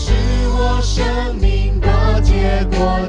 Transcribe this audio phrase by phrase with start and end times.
[0.00, 0.12] 是
[0.50, 3.00] 我生命的结果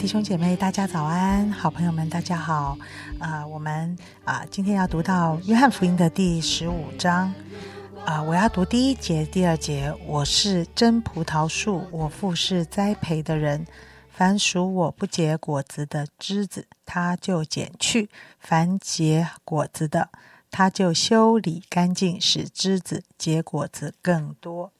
[0.00, 1.52] 弟兄姐妹，大家早安！
[1.52, 2.74] 好朋友们，大家好。
[3.18, 7.30] 啊、我们啊、今天要读到约翰福音的第十五章。
[8.06, 9.94] 啊、我要读第一节、第二节。
[10.06, 13.66] 我是真葡萄树，我父是栽培的人。
[14.08, 20.08] 凡属我不结果子的枝子，他就剪去；凡结果子的，
[20.50, 24.72] 他就修理干净，使枝子结果子更多。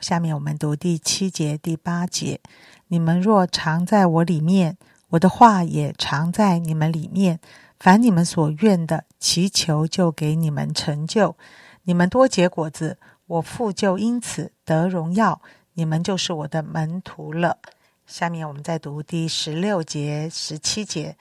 [0.00, 2.40] 下面我们读第七节、第八节。
[2.88, 4.76] 你们若常在我里面，
[5.10, 7.40] 我的话也常在你们里面。
[7.78, 11.36] 凡你们所愿的，祈求就给你们成就。
[11.82, 15.40] 你们多结果子，我父就因此得荣耀。
[15.74, 17.58] 你们就是我的门徒了。
[18.06, 21.16] 下面我们再读第十六节、十七节。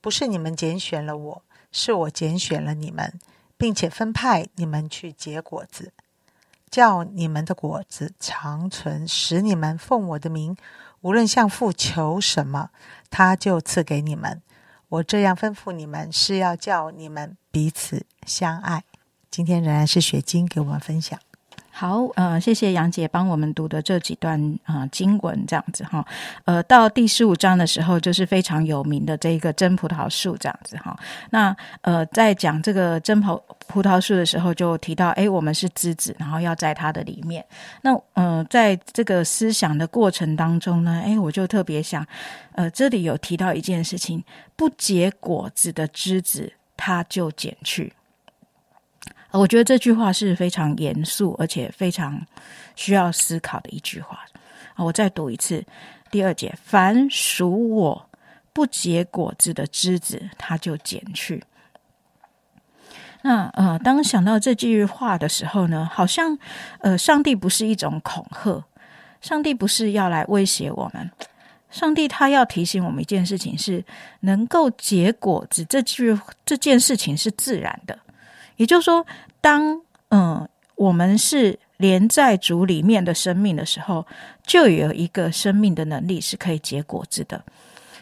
[0.00, 3.20] 不是你们拣选了我，是我拣选了你们，
[3.56, 5.92] 并且分派你们去结果子，
[6.70, 10.56] 叫你们的果子长存，使你们奉我的名，
[11.02, 12.70] 无论向父求什么，
[13.10, 14.42] 他就赐给你们。
[14.88, 18.84] 我这样吩咐你们，是要叫你们彼此相爱。
[19.30, 21.18] 今天仍然是雪晶给我们分享。
[21.80, 26.06] 好，呃，谢谢杨姐帮我们读的这几段啊、呃经文，这样子哈，
[26.44, 30.94] 呃，到第十五章的时候，就是非常有名的这一个真葡萄树这样子哈。
[31.30, 37.42] 那呃，在讲这个真葡葡萄树的时候，就提到，哎，我们是枝子，然后要在它的里面。
[37.80, 42.06] 那呃，在这个思想的过程当中呢，哎，我就特别想，
[42.52, 44.22] 呃，这里有提到一件事情，
[44.54, 47.90] 不结果子的枝子，它就剪去。
[49.32, 52.20] 我觉得这句话是非常严肃，而且非常
[52.74, 54.20] 需要思考的一句话。
[54.76, 55.64] 我再读一次
[56.10, 58.10] 第二节：凡属我
[58.52, 61.44] 不结果子的枝子，它就剪去。
[63.22, 66.38] 那呃，当想到这句话的时候呢，好像
[66.78, 68.64] 呃，上帝不是一种恐吓，
[69.20, 71.10] 上帝不是要来威胁我们，
[71.70, 73.84] 上帝他要提醒我们一件事情是：
[74.20, 77.98] 能够结果子这句这件事情是自然的。
[78.60, 79.06] 也就是说，
[79.40, 84.06] 当嗯我们是连在主里面的生命的时候，
[84.46, 87.42] 就有一个生命的能力是可以结果子的。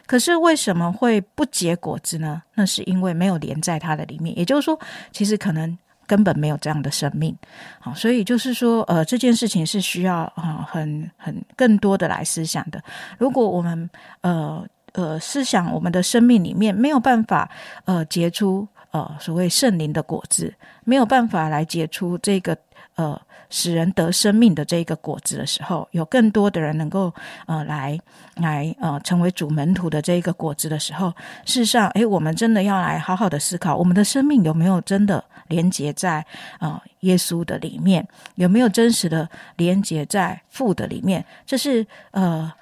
[0.05, 2.43] 可是为什么会不结果子呢？
[2.55, 4.37] 那是因为没有连在它的里面。
[4.37, 4.77] 也就是说，
[5.13, 7.37] 其实可能根本没有这样的生命。
[7.79, 12.83] 好，所以就是说，呃，这件事情是需要啊、很很更多的来思想的。
[13.17, 13.89] 如果我们
[14.23, 17.49] 呃呃思想我们的生命里面没有办法
[17.85, 20.53] 呃结出呃所谓圣灵的果子，
[20.84, 22.56] 没有办法来结出这个
[22.97, 27.12] 呃使人得生命的这个果子的时候，有更多的人能够
[27.47, 27.99] 呃来
[28.37, 31.10] 来呃成为主门徒的这一个果子的时候，
[31.44, 36.25] 事实上，诶，我们真的要来好好的思考，我们的生命有没有真的连接在
[36.60, 41.25] 呃耶稣的里面，有没有真实的连接在父的里面？
[41.47, 42.53] 这是呃。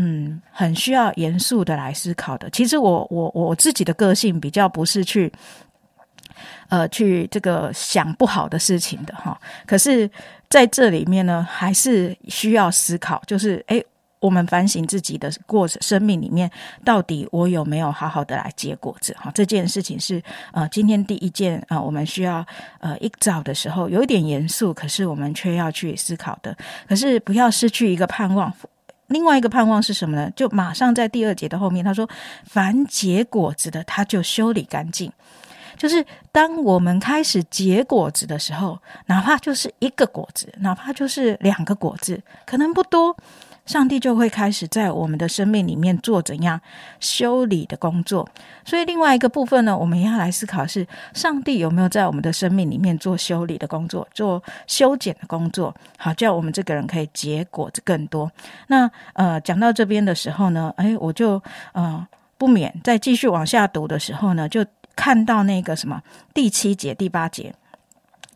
[0.00, 2.48] 嗯，很需要严肃的来思考的。
[2.50, 5.32] 其实我我我自己的个性比较不是去，
[6.68, 9.38] 呃，去这个想不好的事情的哈。
[9.66, 10.10] 可是
[10.48, 13.84] 在这里面呢，还是需要思考，就是诶，
[14.20, 16.50] 我们反省自己的过生命里面，
[16.84, 19.30] 到底我有没有好好的来结果子哈？
[19.34, 20.22] 这件事情是
[20.52, 22.44] 呃，今天第一件啊、我们需要
[22.80, 26.56] 呃一早的时候有一点严肃，可是我们却要去思考的。
[26.88, 28.52] 可是不要失去一个盼望。
[29.08, 30.30] 另外一个盼望是什么呢？
[30.36, 32.06] 就马上在第二节的后面，他说
[32.44, 35.10] ：“凡结果子的，他就修理干净。”
[35.78, 43.16] 就是当我们开始结果子的时候，哪怕就是一个果子，哪怕就是两个果子，可能不多，
[43.64, 46.60] 上帝就会开始在我们的生命里面做怎样
[46.98, 48.28] 修理的工作。
[48.64, 58.30] 所以另外一个部分呢，我们要来思考是：上帝有没有在我们的生命里面做修理的工作，做修剪的工作，好叫我们这个人可以结果子更多。
[58.66, 61.40] 那呃，讲到这边的时候呢，哎，我就
[61.72, 64.64] 呃不免再继续往下读的时候呢，就
[64.98, 66.02] 看到那个什么
[66.34, 67.54] 第七节、第八节。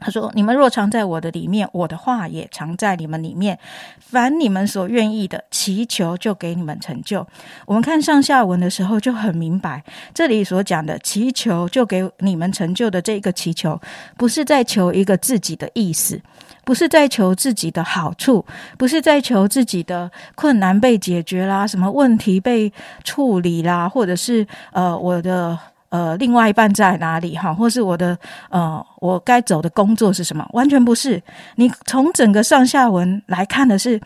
[0.05, 3.57] 他说：“你们若常在我的里面，我的话也常在你们里面。
[4.01, 7.25] 凡你们所愿意的，祈求就给你们成就。”
[7.67, 13.81] 我们看上下文的时候就很明白，这里所讲的“祈求就给你们成就”的这个祈求，
[14.17, 16.21] 不是在求一个自己的意思，
[16.65, 18.45] 不是在求自己的好处，
[18.77, 22.73] 不是在求自己的困难被解决啦，什么问题被
[23.05, 25.57] 处理啦，或者是呃我的。
[25.93, 27.37] 呃，另外一半在哪里？
[27.37, 28.19] 哈，或是我的
[28.49, 30.49] 呃，我该走的工作是什么？
[30.55, 31.23] 完全不是。
[31.57, 34.01] 你从整个上下文来看的是，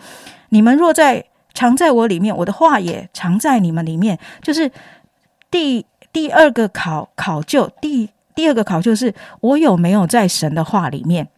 [0.49, 1.25] 你们若在
[1.55, 4.19] 藏在我里面，我的话也藏在你们里面。
[4.43, 4.69] 就是
[5.49, 11.29] 第第二个考考究，第第二个考究是我有没有在神的话里面？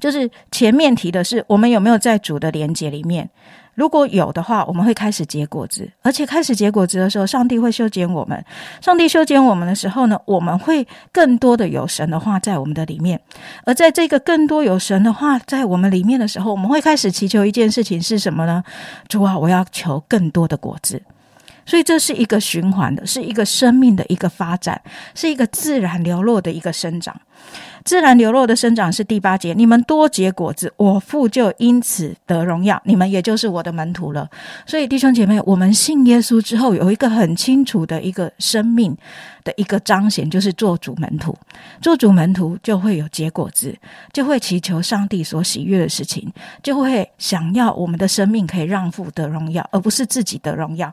[0.00, 3.30] 就是前面提的是我们有没有在主的连接里面。
[3.74, 8.44] 如果有的话，我们会开始结果子，而且开始结果子的时候，上帝会修剪我们。
[8.80, 13.20] 上帝修剪我们的时候呢，我们会更多的有神的话在我们的里面。
[13.64, 18.62] 而在这个更多有神的话在我们里面的时候，我们会开始祈求一件事情是什么呢？
[19.08, 21.00] 主啊，我要求更多的果子。
[21.66, 24.80] 所以这是一个循环的，是一个生命的一个发展，
[25.14, 27.14] 是一个自然流落的一个生长。
[27.84, 34.28] 自然流落的生长是第八节，你们多结果子，我父就因此得荣耀，你们也就是我的门徒了。
[34.66, 38.96] 所以弟兄姐妹，我们信耶稣之后，有一个很清楚的一个生命
[39.42, 41.36] 的一个彰显，就是做主门徒。
[41.80, 43.74] 做主门徒就会有结果子，
[44.12, 46.30] 就会祈求上帝所喜悦的事情，
[46.62, 50.92] 就会想要我们的生命可以让父得荣耀，而不是自己的荣耀。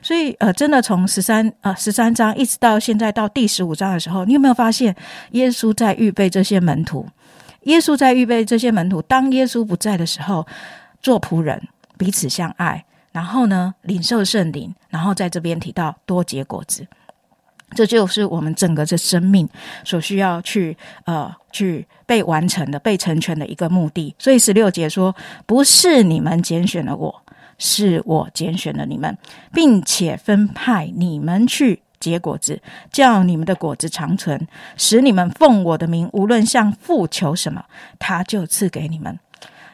[0.00, 4.96] 所以，呃，真的从十三呃十三章一直到现在到第十五章的时候，你有没有发现
[5.32, 6.21] 耶稣在预备？
[6.22, 7.04] 被这些门徒，
[7.62, 9.02] 耶稣在预备这些门徒。
[9.02, 10.46] 当耶稣不在的时候，
[11.02, 11.60] 做仆人，
[11.98, 16.86] 彼此相爱，然后呢，领受圣灵，然后在这边提到多结果子，
[17.74, 19.48] 这就是我们整个这生命
[19.82, 20.76] 所需要去
[21.06, 24.14] 呃去被完成的、被成全的一个目的。
[24.16, 25.12] 所以十六节说
[25.44, 27.22] ：“不是你们拣选了我，
[27.58, 29.18] 是我拣选了你们，
[29.52, 32.60] 并且分派你们去。”结果子，
[32.90, 37.64] 叫你们的果子长存，使你们奉我的名，无论向父求什么，
[38.00, 39.16] 他就赐给你们。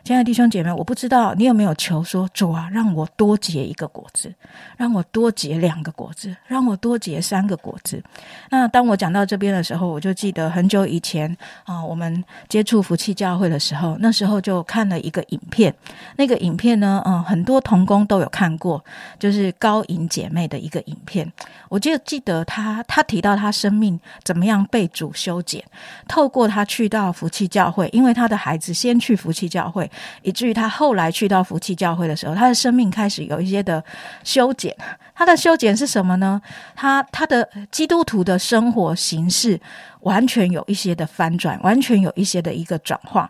[0.08, 4.34] 亲爱的弟兄姐妹，我不知道你有没有求说主啊，让我多结一个果子，
[4.78, 8.02] 让我多结两个果子，让我多结三个果子。
[8.48, 15.74] 那当我讲到这边的时候，我就记得很久以前啊，我们接触福气教会的时候，那时候就看了一个影片。
[16.16, 18.82] 那个影片呢，嗯，很多童工都有看过，
[19.18, 21.30] 就是高颖姐妹的一个影片。
[21.68, 25.62] 我就记得她，她提到她生命怎么样被主修剪，
[26.08, 29.90] 透过她去到福气教会，因为她的孩子先去福气教会。
[30.22, 33.82] 以至于他后来去到福气教会的时候，他的生命开始有一些的
[34.24, 34.76] 修剪。
[35.14, 36.40] 他的修剪是什么呢？
[36.76, 39.60] 他他的基督徒的生活形式
[40.00, 43.28] 完全有一些的翻转，完全有一些的一个转化。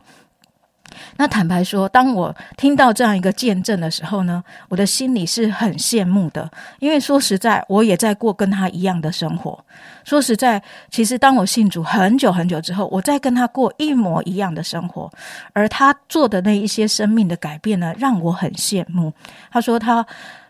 [1.16, 9.64] 那坦白说，当我听到这样一个见证的时候呢，我的心里是很羡慕的，因为说实在，我也在过跟他一样的生活。
[10.04, 15.10] 说实在，其实当我信主很久很久之后，我在跟他过一模一样的生活，
[15.52, 19.12] 而他做的那一些生命的改变呢，让我很羡慕。
[19.50, 20.06] 他说他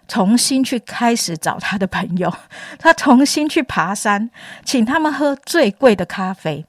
[0.06, 2.32] 重新去开始找他的朋友，
[2.78, 4.30] 他重新去爬山，
[4.64, 6.64] 请他们喝最贵的咖啡。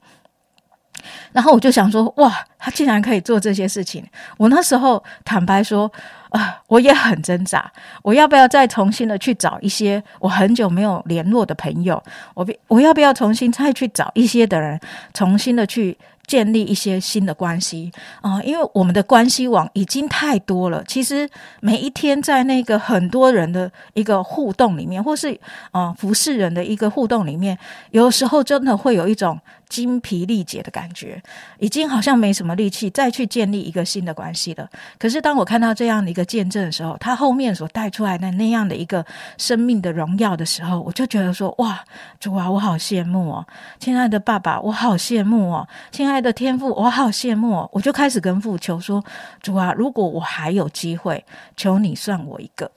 [1.32, 4.04] 然后我就想说，哇，他竟然可以做这些事情！
[4.36, 5.90] 我那时候坦白说，
[6.30, 7.70] 啊，我也很挣扎，
[8.02, 12.02] 我要不要再重新的去找一些我很久没有联络的朋友？
[12.34, 14.80] 我我要不要重新再去找一些的人，
[15.12, 15.96] 重新的去？
[16.26, 17.90] 建立一些新的关系
[18.20, 20.80] 啊，因为我们的关系网已经太多了。
[20.86, 25.36] 其实每一天在那个很多人的一个互动里面，或是
[25.72, 27.58] 啊服侍人的一个互动里面，
[27.90, 29.36] 有时候真的会有一种
[29.70, 31.22] 精疲力竭的感觉，
[31.58, 34.68] 已经好像没什么力气再去建立一个新的关系了。
[34.98, 39.02] 可是当我看到这样的一个见证的时候，他后面所带出来的那样的一个
[39.38, 41.82] 生命的荣耀的时候，我就觉得说：哇，
[42.20, 43.46] 主啊，我好羡慕哦，
[43.80, 46.20] 亲爱的爸爸，我好羡慕哦，亲爱。
[46.20, 49.02] 的天赋，我好羡慕，我就开始跟父求说
[49.40, 51.24] ：“主啊，如果我还有机会，
[51.56, 52.70] 求你算我一个。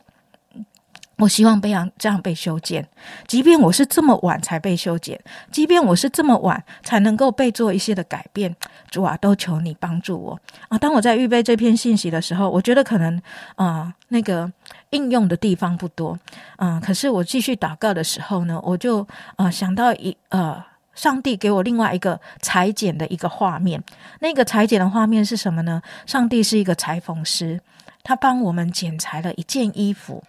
[1.17, 2.87] 我希望被样这样被修剪，
[3.27, 5.19] 即便我是这么晚才被修剪，
[5.51, 8.55] 即便我是这么晚才能够被做一些的改变，
[8.89, 10.39] 主啊，都求你帮助我
[10.69, 10.77] 啊！
[10.77, 13.21] 当我在预备这篇信息的时候，我觉得可能
[13.55, 14.51] 啊，那个
[14.89, 16.17] 应用的地方不多，
[16.57, 20.63] 啊，可是我继续祷告的时候呢，我就啊想到一呃。
[20.95, 23.83] 上帝给我另外一个裁剪的一个画面，
[24.19, 25.81] 那个裁剪的画面是什么呢？
[26.05, 27.59] 上帝是一个裁缝师，
[28.03, 30.21] 他帮我们剪裁了一件衣服，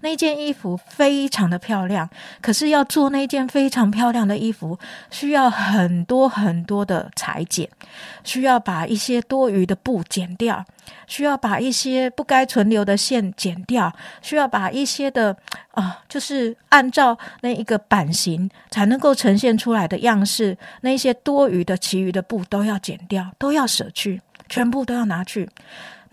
[0.00, 2.08] 那件衣服非常的漂亮。
[2.42, 4.78] 可是要做那件非常漂亮的衣服，
[5.10, 7.66] 需要很多很多的裁剪，
[8.22, 10.62] 需要把一些多余的布剪掉，
[11.06, 15.34] 需要把一些不该存留的线剪掉，需要把一些的
[15.70, 24.20] 啊，就是按照那一个版型才能够呈现出来的样式，那些多余的、其余的布都要剪掉，都要舍去，
[24.50, 25.48] 全部都要拿去。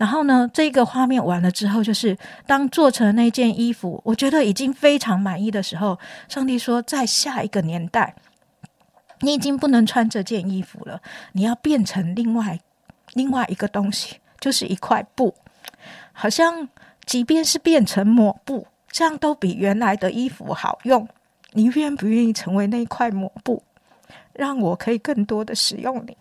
[0.00, 2.16] 然后呢，这个画面完了之后，就是
[2.46, 8.14] 当做成那件衣服，我觉得已经非常满意的时候，上帝说，在下一个年代，
[9.20, 11.02] 你已经不能穿这件衣服了，
[11.32, 12.58] 你要变成另外
[13.12, 15.34] 另外一个东西，就是一块布，
[16.14, 16.70] 好像
[17.04, 21.06] 即便是变成抹布，这样都比原来的衣服好用。
[21.52, 23.62] 你愿不愿意成为那块抹布，
[24.34, 26.16] 让我可以更多的使用你？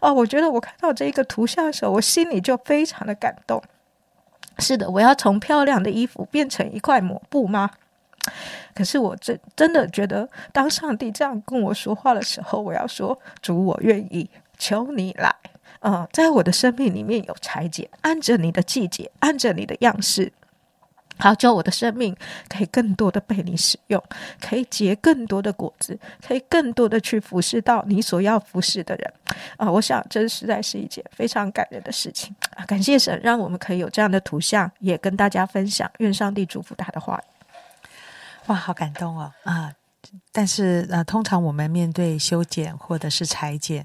[0.00, 3.62] 哦，我觉得我看到这一个图像的时候，我心里就非常的感动。
[4.58, 7.70] 是的，我要从漂亮的衣服变成一块抹布吗？
[8.74, 15.34] 可是我真真的觉得，当上帝这样跟我说话的时候，我要说：主，我愿意，求你来。
[15.80, 20.32] 嗯，在我的生命里面有裁剪，按着你的季节，按着你的样式。
[21.18, 22.16] 好，叫我的生命
[22.48, 24.02] 可以更多的被你使用，
[24.40, 29.12] 可以结更多的果子，可以更多的去服侍到你所要服侍的人
[29.56, 29.70] 啊！
[29.70, 32.64] 我想这实在是一件非常感人的事情啊！
[32.66, 35.90] 感谢神，让我们可以有这样的图像，也跟大家分享。
[35.98, 37.20] 愿上帝祝福他的话。
[38.46, 39.72] 哇，好感动哦啊！
[40.32, 43.84] 但是呃，通常我们面对修剪或者是裁剪，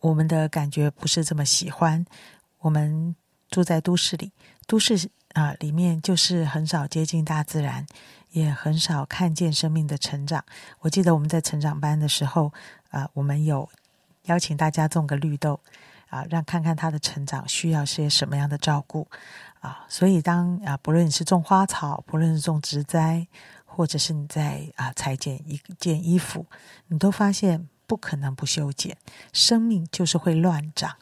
[0.00, 2.04] 我们的感觉不是这么喜欢。
[2.58, 3.16] 我们
[3.50, 4.30] 住在都市里，
[4.66, 5.08] 都市。
[5.34, 7.86] 啊，里面就是很少接近大自然，
[8.30, 10.44] 也很少看见生命的成长。
[10.80, 12.52] 我记得我们在成长班的时候，
[12.90, 13.68] 啊，我们有
[14.24, 15.60] 邀请大家种个绿豆，
[16.08, 19.06] 啊，让看看它的成长需要些什么样的照顾，
[19.60, 23.26] 啊，所以当啊，不论你是种花草，不论是种植栽，
[23.64, 26.46] 或者是你在啊裁剪一件衣服，
[26.88, 28.96] 你都发现不可能不修剪，
[29.32, 30.96] 生命就是会乱长。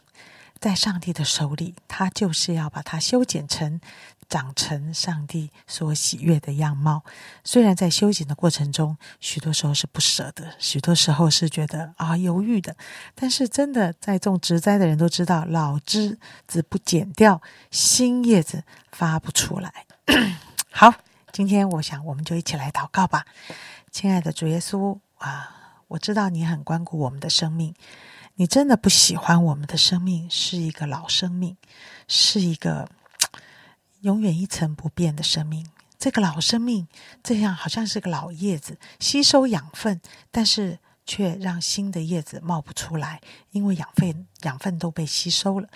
[0.59, 3.79] 在上帝的手里，他就是要把它修剪成
[4.27, 7.03] 长成上帝所喜悦的样貌。
[7.43, 12.75] 虽然在修剪的过程中，许多时候是不舍得，许多时候是觉得啊犹豫的，
[13.15, 19.85] 但是真的在种植栽的人都知道，老枝子不剪掉，新叶子发不出来。
[20.71, 20.93] 好，
[21.31, 23.25] 今天我想我们就一起来祷告吧，
[23.91, 27.73] 亲爱的主耶稣啊，我知道你很关顾我们的生命。
[28.39, 31.57] 你真的不喜欢我们的生命是一个老生命，
[32.07, 32.87] 是一个
[34.01, 35.67] 永远一成不变的生命。
[35.97, 36.87] 这个老生命
[37.23, 45.67] 这样好像是个老叶子，吸收养分，但是却让新的叶子冒不出来，因为养分养分都被吸收了。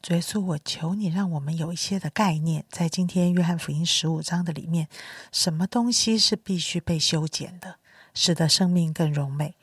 [0.00, 4.86] 主耶稣，我求你让我们有一些的概念，在今天约翰福音十五章的里面，
[5.32, 7.80] 什么东西是必须被修剪的，
[8.14, 9.56] 使得生命更柔美。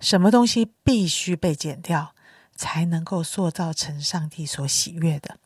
[0.00, 2.14] 什么东西必须被剪掉，
[2.56, 5.38] 才能够塑造成上帝所喜悦的？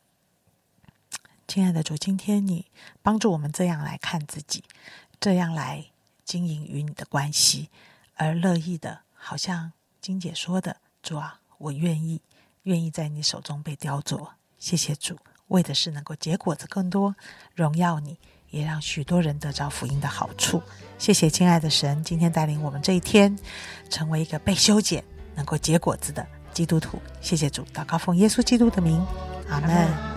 [1.45, 2.65] 亲爱的主，今天你
[3.03, 4.63] 帮助我们这样来看自己，
[5.19, 5.85] 这样来
[6.23, 7.69] 经营与你的关系，
[8.15, 12.21] 而乐意的，好像金姐说的：“主啊，我愿意，
[12.63, 15.19] 愿意在你手中被雕琢。”谢谢主，
[15.49, 17.15] 为的是能够结果子更多，
[17.53, 18.17] 荣耀你。
[18.55, 20.63] 也让许多人得着福音的好处。
[20.97, 23.37] 谢谢亲爱的神，今天带领我们这一天，
[23.89, 25.03] 成为一个被修剪、
[25.35, 26.97] 能够结果子的基督徒。
[27.19, 29.05] 谢谢主，祷告奉耶稣基督的名，
[29.49, 30.15] 阿门。